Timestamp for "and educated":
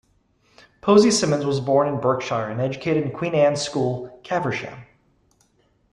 2.49-3.05